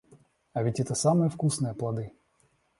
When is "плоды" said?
1.75-2.11